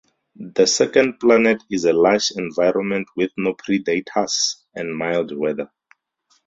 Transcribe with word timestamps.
The 0.35 0.65
second 0.65 1.19
planet 1.19 1.61
is 1.69 1.85
a 1.85 1.93
lush 1.93 2.31
environment 2.31 3.07
with 3.15 3.29
no 3.37 3.53
predators 3.53 4.65
and 4.73 4.97
mild 4.97 5.31
weather. 5.37 5.69